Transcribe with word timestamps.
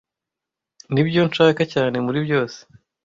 Nibyo 0.93 1.21
nshaka 1.29 1.61
cyane 1.73 1.97
muri 2.05 2.19
byose. 2.25 2.59